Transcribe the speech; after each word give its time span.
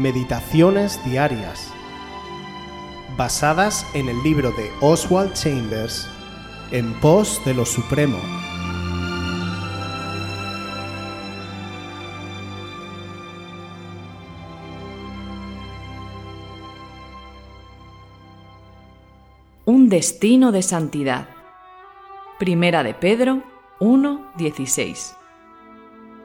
Meditaciones 0.00 0.98
Diarias, 1.04 1.70
basadas 3.18 3.86
en 3.92 4.08
el 4.08 4.22
libro 4.22 4.50
de 4.52 4.72
Oswald 4.80 5.34
Chambers, 5.34 6.08
En 6.70 6.98
pos 7.00 7.38
de 7.44 7.52
lo 7.52 7.66
Supremo. 7.66 8.16
Un 19.66 19.90
destino 19.90 20.50
de 20.50 20.62
santidad. 20.62 21.28
Primera 22.38 22.82
de 22.82 22.94
Pedro 22.94 23.42
1:16. 23.80 25.14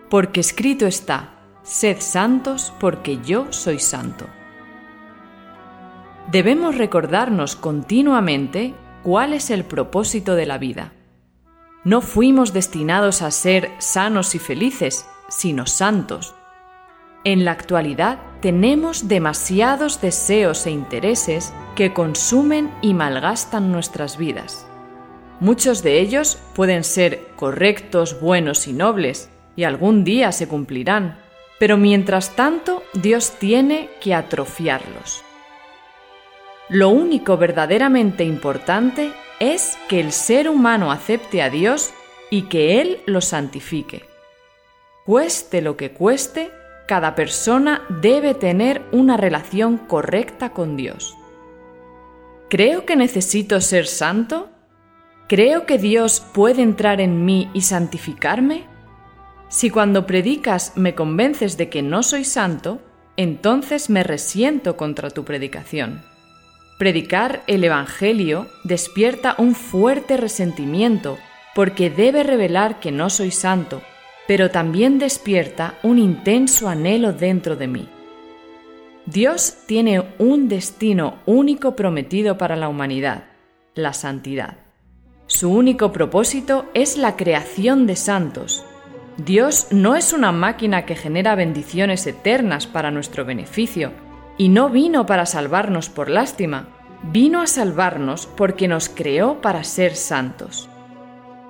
Porque 0.09 0.39
escrito 0.39 0.87
está, 0.87 1.34
Sed 1.65 1.99
santos 1.99 2.71
porque 2.79 3.17
yo 3.25 3.47
soy 3.49 3.79
santo. 3.79 4.27
Debemos 6.31 6.77
recordarnos 6.77 7.55
continuamente 7.55 8.75
cuál 9.01 9.33
es 9.33 9.49
el 9.49 9.63
propósito 9.63 10.35
de 10.35 10.45
la 10.45 10.59
vida. 10.59 10.93
No 11.83 12.01
fuimos 12.01 12.53
destinados 12.53 13.23
a 13.23 13.31
ser 13.31 13.71
sanos 13.79 14.35
y 14.35 14.39
felices, 14.39 15.07
sino 15.27 15.65
santos. 15.65 16.35
En 17.23 17.45
la 17.45 17.53
actualidad 17.53 18.19
tenemos 18.41 19.07
demasiados 19.07 20.01
deseos 20.01 20.67
e 20.67 20.69
intereses 20.69 21.51
que 21.75 21.93
consumen 21.93 22.71
y 22.83 22.93
malgastan 22.93 23.71
nuestras 23.71 24.19
vidas. 24.19 24.67
Muchos 25.39 25.81
de 25.81 25.99
ellos 25.99 26.37
pueden 26.53 26.83
ser 26.83 27.27
correctos, 27.35 28.21
buenos 28.21 28.67
y 28.67 28.73
nobles, 28.73 29.31
y 29.55 29.63
algún 29.63 30.03
día 30.03 30.31
se 30.31 30.47
cumplirán 30.47 31.24
pero 31.59 31.77
mientras 31.77 32.35
tanto 32.35 32.83
Dios 32.93 33.31
tiene 33.39 33.89
que 34.01 34.13
atrofiarlos. 34.13 35.23
Lo 36.69 36.89
único 36.89 37.37
verdaderamente 37.37 38.23
importante 38.23 39.13
es 39.39 39.77
que 39.87 39.99
el 39.99 40.11
ser 40.11 40.49
humano 40.49 40.91
acepte 40.91 41.41
a 41.41 41.49
Dios 41.49 41.93
y 42.29 42.43
que 42.43 42.81
Él 42.81 42.99
lo 43.05 43.21
santifique. 43.21 44.03
Cueste 45.05 45.61
lo 45.61 45.77
que 45.77 45.91
cueste, 45.91 46.51
cada 46.87 47.15
persona 47.15 47.83
debe 48.01 48.33
tener 48.33 48.81
una 48.91 49.17
relación 49.17 49.77
correcta 49.77 50.49
con 50.51 50.75
Dios. 50.75 51.15
¿Creo 52.49 52.85
que 52.85 52.95
necesito 52.95 53.61
ser 53.61 53.87
santo? 53.87 54.49
¿Creo 55.27 55.65
que 55.65 55.77
Dios 55.77 56.19
puede 56.33 56.61
entrar 56.61 57.01
en 57.01 57.25
mí 57.25 57.49
y 57.53 57.61
santificarme? 57.61 58.74
Si 59.55 59.69
cuando 59.69 60.05
predicas 60.05 60.73
me 60.75 60.95
convences 60.95 61.55
de 61.55 61.69
que 61.69 61.81
no 61.81 62.03
soy 62.03 62.25
santo, 62.25 62.81
entonces 63.15 63.89
me 63.89 64.03
resiento 64.03 64.75
contra 64.75 65.11
tu 65.11 65.23
predicación. 65.23 66.01
Predicar 66.77 67.41
el 67.47 67.63
Evangelio 67.63 68.47
despierta 68.65 69.33
un 69.37 69.55
fuerte 69.55 70.17
resentimiento 70.17 71.17
porque 71.55 71.89
debe 71.89 72.23
revelar 72.23 72.81
que 72.81 72.91
no 72.91 73.09
soy 73.09 73.31
santo, 73.31 73.81
pero 74.27 74.51
también 74.51 74.99
despierta 74.99 75.75
un 75.83 75.99
intenso 75.99 76.67
anhelo 76.67 77.13
dentro 77.13 77.55
de 77.55 77.67
mí. 77.67 77.87
Dios 79.05 79.59
tiene 79.67 80.03
un 80.17 80.49
destino 80.49 81.19
único 81.25 81.77
prometido 81.77 82.37
para 82.37 82.57
la 82.57 82.67
humanidad, 82.67 83.23
la 83.73 83.93
santidad. 83.93 84.57
Su 85.27 85.49
único 85.49 85.93
propósito 85.93 86.65
es 86.73 86.97
la 86.97 87.15
creación 87.15 87.87
de 87.87 87.95
santos, 87.95 88.65
Dios 89.17 89.67
no 89.71 89.95
es 89.95 90.11
una 90.11 90.33
máquina 90.33 90.85
que 90.85 90.95
genera 90.95 91.35
bendiciones 91.35 92.05
eternas 92.05 92.67
para 92.67 92.91
nuestro 92.91 93.23
beneficio, 93.23 93.93
y 94.37 94.49
no 94.49 94.69
vino 94.69 95.05
para 95.05 95.25
salvarnos 95.25 95.87
por 95.87 96.09
lástima, 96.09 96.67
vino 97.11 97.41
a 97.41 97.47
salvarnos 97.47 98.27
porque 98.27 98.67
nos 98.67 98.89
creó 98.89 99.39
para 99.39 99.63
ser 99.63 99.95
santos. 99.95 100.69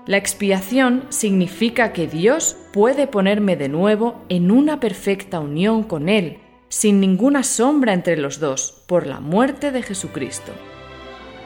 La 0.06 0.18
expiación 0.18 1.06
significa 1.09 1.92
que 1.92 2.06
Dios 2.06 2.56
puede 2.72 3.08
ponerme 3.08 3.56
de 3.56 3.70
nuevo 3.70 4.22
en 4.30 4.52
una 4.52 4.80
perfecta 4.80 5.40
unión 5.40 5.82
con 5.82 6.09
Él, 6.09 6.38
sin 6.70 7.00
ninguna 7.00 7.42
sombra 7.42 7.94
entre 7.94 8.16
los 8.16 8.40
dos, 8.40 8.84
por 8.86 9.08
la 9.08 9.20
muerte 9.20 9.72
de 9.72 9.82
Jesucristo. 9.82 10.52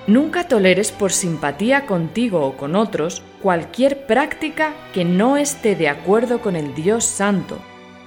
Nunca 0.07 0.50
toleres 0.50 0.91
por 0.91 1.13
simpatía 1.13 1.86
contigo 1.86 2.46
o 2.46 2.57
con 2.57 2.75
otros 2.75 3.22
cualquier 3.41 4.05
práctica 4.05 4.73
que 4.94 5.05
no 5.05 5.38
esté 5.38 5.75
de 5.75 5.89
acuerdo 5.89 6.41
con 6.41 6.55
el 6.55 6.75
Dios 6.75 7.05
Santo. 7.05 7.59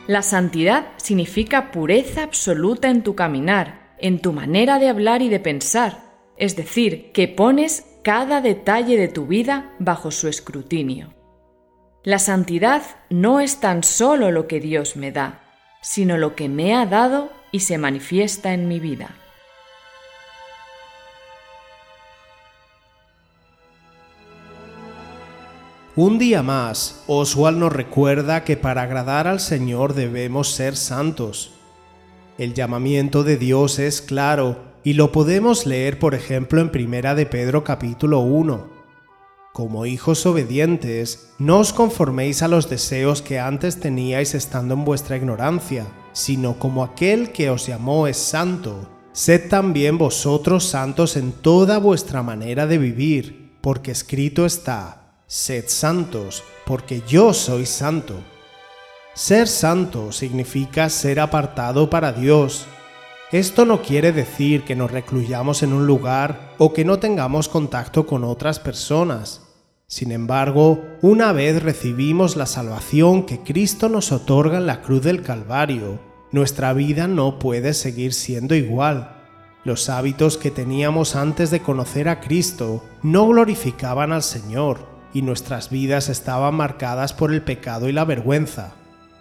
La 0.07 0.23
santidad 0.23 0.87
significa 0.97 1.71
pureza 1.71 2.23
absoluta 2.23 2.89
en 2.89 3.03
tu 3.03 3.15
caminar, 3.15 3.95
en 3.99 4.21
tu 4.21 4.33
manera 4.33 4.79
de 4.79 4.89
hablar 4.89 5.23
y 5.23 5.29
de 5.29 5.41
pensar, 5.41 6.13
es 6.37 6.57
decir, 6.57 7.13
que 7.13 7.29
pones 7.29 7.87
cada 8.03 8.41
detalle 8.41 8.97
de 8.97 9.09
tu 9.09 9.27
vida 9.27 9.75
bajo 9.79 10.11
su 10.11 10.29
escrutinio. 10.29 11.15
La 12.03 12.19
santidad 12.19 12.83
no 13.11 13.39
es 13.39 13.61
tan 13.61 13.85
solo 13.85 14.33
lo 14.33 14.49
que 14.49 14.59
Dios 14.59 14.97
me 14.97 15.13
da, 15.13 15.45
sino 15.83 16.19
lo 16.19 16.35
que 16.35 16.49
me 16.49 16.75
ha 16.75 16.85
dado 16.85 17.31
y 17.53 17.61
se 17.61 17.79
manifiesta 17.79 18.55
en 18.55 18.67
mi 18.67 18.81
vida. 18.81 19.22
Un 25.95 26.19
día 26.19 26.43
más, 26.43 27.03
Oswald 27.07 27.59
nos 27.59 27.71
recuerda 27.71 28.45
que 28.45 28.57
para 28.57 28.81
agradar 28.81 29.27
al 29.27 29.41
Señor 29.41 29.93
debemos 29.93 30.49
ser 30.49 30.75
santos. 30.75 31.53
El 32.39 32.55
llamamiento 32.55 33.25
de 33.25 33.37
Dios 33.37 33.79
es 33.79 34.01
claro 34.01 34.73
y 34.85 34.95
lo 34.95 35.13
podemos 35.13 35.67
leer 35.67 35.99
por 35.99 36.15
ejemplo 36.15 36.63
en 36.63 36.71
Primera 36.71 37.15
de 37.15 37.27
Pedro 37.27 37.63
capítulo 37.63 38.21
1. 38.21 38.71
Como 39.53 39.85
hijos 39.85 40.25
obedientes, 40.25 41.35
no 41.39 41.59
os 41.59 41.75
conforméis 41.75 42.43
a 42.43 42.49
los 42.49 42.71
deseos 42.71 43.21
que 43.21 43.39
antes 43.39 43.79
teníais 43.79 44.35
estando 44.35 44.73
en 44.73 44.87
vuestra 44.87 45.19
ignorancia, 45.19 45.85
sino 46.15 46.59
como 46.59 46.85
aquel 46.85 47.33
que 47.33 47.51
os 47.51 47.67
llamó 47.67 48.07
es 48.07 48.17
santo. 48.17 48.89
Sed 49.13 49.51
también 49.51 49.99
vosotros 49.99 50.65
santos 50.65 51.19
en 51.19 51.33
toda 51.33 51.77
vuestra 51.77 52.23
manera 52.23 52.67
de 52.67 52.79
vivir, 52.79 53.59
porque 53.61 53.91
escrito 53.91 54.47
está, 54.47 55.02
Sed 55.35 55.65
santos, 55.69 56.45
porque 56.67 57.03
yo 57.09 57.33
soy 57.33 57.65
santo. 57.65 58.17
Ser 59.15 59.49
santo 59.49 60.13
significa 60.13 60.91
ser 60.91 61.21
apartado 61.21 61.89
para 61.89 62.13
Dios. 62.13 62.67
Esto 63.31 63.65
no 63.65 63.81
quiere 63.81 64.13
decir 64.13 64.63
que 64.63 64.77
nos 64.77 64.91
recluyamos 64.91 65.63
en 65.63 65.73
un 65.73 65.87
lugar 65.87 66.53
o 66.59 66.75
que 66.75 66.85
no 66.85 66.99
tengamos 66.99 67.49
contacto 67.49 68.07
con 68.07 68.25
otras 68.25 68.61
personas. 68.61 69.41
Sin 69.87 70.13
embargo, 70.13 70.85
una 71.01 71.33
vez 71.33 71.63
recibimos 71.63 72.37
la 72.37 72.45
salvación 72.45 73.25
que 73.25 73.41
Cristo 73.41 73.89
nos 73.89 74.13
otorga 74.13 74.59
en 74.59 74.67
la 74.67 74.83
cruz 74.83 75.03
del 75.03 75.23
Calvario, 75.23 75.99
nuestra 76.31 76.75
vida 76.75 77.07
no 77.07 77.39
puede 77.39 77.73
seguir 77.73 78.13
siendo 78.13 78.55
igual. 78.55 79.17
Los 79.65 79.89
hábitos 79.89 80.37
que 80.37 80.51
teníamos 80.51 81.17
antes 81.17 81.51
de 81.51 81.63
conocer 81.63 82.11
a 82.11 82.21
Cristo 82.21 82.85
no 83.03 83.29
glorificaban 83.29 84.13
al 84.13 84.23
Señor 84.23 84.92
y 85.15 85.23
nuestras 85.23 85.71
vidas 85.71 86.09
estaban 86.09 86.55
marcadas 86.55 87.13
por 87.13 87.33
el 87.33 87.43
pecado 87.43 87.89
y 87.89 87.93
la 87.93 88.05
vergüenza. 88.05 88.73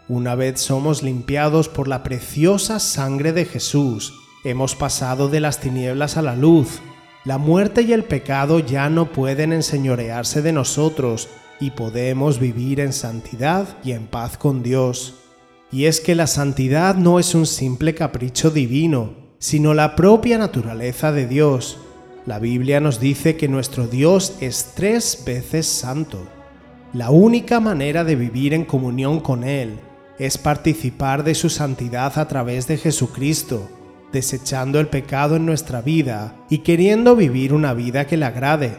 Una 0.08 0.36
vez 0.36 0.60
somos 0.60 1.04
limpiados 1.04 1.70
por 1.70 1.88
la 1.88 2.04
preciosa 2.04 2.80
sangre 2.80 3.34
de 3.34 3.46
Jesús, 3.46 4.14
hemos 4.44 4.76
pasado 4.76 5.30
de 5.30 5.40
las 5.40 5.60
tinieblas 5.60 6.18
a 6.18 6.22
la 6.22 6.36
luz. 6.36 6.82
La 7.24 7.38
muerte 7.38 7.84
y 7.84 7.94
el 7.94 8.04
pecado 8.04 8.60
ya 8.60 8.90
no 8.90 9.12
pueden 9.12 9.54
enseñorearse 9.54 10.42
de 10.42 10.52
nosotros 10.52 11.30
y 11.60 11.72
podemos 11.72 12.40
vivir 12.40 12.80
en 12.80 12.94
santidad 12.94 13.68
y 13.84 13.92
en 13.92 14.08
paz 14.08 14.38
con 14.38 14.64
Dios. 14.64 15.16
Y 15.72 15.86
es 15.86 16.02
que 16.02 16.16
la 16.16 16.28
santidad 16.28 16.96
no 16.96 17.20
es 17.20 17.36
un 17.36 17.46
simple 17.46 17.94
capricho 17.94 18.50
divino, 18.50 19.14
sino 19.38 19.74
la 19.74 19.96
propia 19.96 20.38
naturaleza 20.38 21.12
de 21.12 21.28
Dios 21.28 21.78
la 22.32 22.40
Biblia 22.40 22.80
nos 22.80 23.02
dice 23.02 23.36
que 23.36 23.50
nuestro 23.50 23.88
Dios 23.88 24.38
es 24.40 24.72
tres 24.74 25.22
veces 25.26 25.68
santo. 25.68 26.26
La 26.94 27.10
única 27.10 27.60
manera 27.60 28.06
de 28.06 28.16
vivir 28.16 28.54
en 28.54 28.64
comunión 28.64 29.20
con 29.20 29.44
Él 29.44 29.80
es 30.18 30.38
participar 30.38 31.26
de 31.26 31.36
su 31.36 31.50
santidad 31.50 32.18
a 32.18 32.30
través 32.30 32.68
de 32.68 32.78
Jesucristo, 32.78 33.70
desechando 34.14 34.80
el 34.80 34.88
pecado 34.88 35.36
en 35.36 35.46
nuestra 35.46 35.82
vida 35.82 36.34
y 36.50 36.60
queriendo 36.60 37.18
vivir 37.18 37.54
una 37.54 37.74
vida 37.74 38.08
que 38.08 38.16
le 38.16 38.28
agrade. 38.28 38.78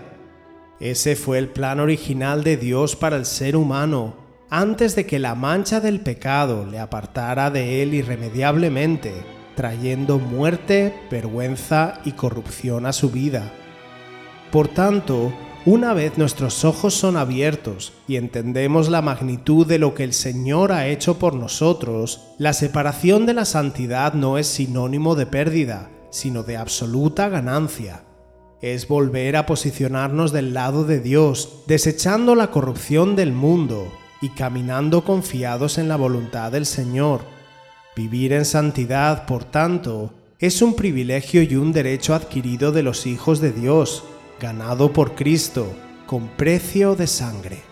Ese 0.81 1.15
fue 1.15 1.37
el 1.37 1.49
plan 1.51 1.79
original 1.79 2.45
de 2.45 2.57
Dios 2.57 2.97
para 2.97 3.17
el 3.17 3.27
ser 3.27 3.55
humano, 3.55 4.15
antes 4.49 4.97
de 4.97 5.05
que 5.05 5.19
la 5.19 5.35
mancha 5.35 5.79
del 5.79 6.01
pecado 6.01 6.65
le 6.65 6.79
apartara 6.79 7.51
de 7.51 7.83
él 7.83 7.93
irremediablemente 7.93 9.42
trayendo 9.55 10.19
muerte, 10.19 10.95
vergüenza 11.11 12.01
y 12.05 12.13
corrupción 12.13 12.87
a 12.87 12.93
su 12.93 13.11
vida. 13.11 13.53
Por 14.51 14.69
tanto, 14.69 15.33
Una 15.65 15.95
vez 15.95 16.19
nuestros 16.19 16.65
ojos 16.65 16.93
son 16.93 17.17
abiertos 17.17 17.93
y 18.09 18.17
entendemos 18.17 18.89
la 18.89 19.01
magnitud 19.01 19.65
de 19.65 19.79
lo 19.79 19.95
que 19.95 20.03
el 20.03 20.13
Señor 20.13 20.73
ha 20.73 20.89
hecho 20.89 21.21
por 21.21 21.35
nosotros, 21.35 22.33
la 22.37 22.53
separación 22.53 23.27
de 23.27 23.35
la 23.35 23.45
santidad 23.45 24.13
no 24.15 24.39
es 24.39 24.49
sinónimo 24.49 25.15
de 25.15 25.27
pérdida, 25.27 25.89
sino 26.11 26.43
de 26.43 26.57
absoluta 26.57 27.29
ganancia. 27.29 28.03
Es 28.61 28.89
volver 28.89 29.37
a 29.37 29.47
posicionarnos 29.47 30.33
del 30.33 30.53
lado 30.53 30.83
de 30.83 30.99
Dios, 30.99 31.63
desechando 31.69 32.35
la 32.35 32.51
corrupción 32.51 33.15
del 33.15 33.33
mundo 33.33 33.87
y 34.21 34.31
caminando 34.31 35.05
confiados 35.05 35.79
en 35.79 35.87
la 35.87 35.95
voluntad 35.95 36.51
del 36.51 36.67
Señor. 36.67 37.21
Vivir 37.95 38.33
en 38.33 38.47
santidad, 38.47 39.27
por 39.27 39.45
tanto, 39.45 40.15
es 40.39 40.63
un 40.63 40.75
privilegio 40.75 41.43
y 41.43 41.57
un 41.57 41.73
derecho 41.73 42.15
adquirido 42.15 42.73
de 42.73 42.83
los 42.83 43.07
hijos 43.07 43.41
de 43.41 43.53
Dios, 43.53 44.05
ganado 44.41 44.95
por 44.95 45.15
Cristo, 45.15 45.67
con 46.07 46.29
precio 46.29 46.97
de 46.97 47.07
sangre. 47.07 47.72